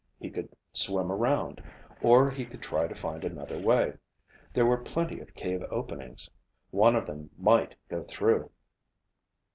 [0.19, 1.61] He could swim around,
[2.01, 3.99] or he could try to find another way.
[4.51, 6.27] There were plenty of cave openings.
[6.71, 8.49] One of them might go through.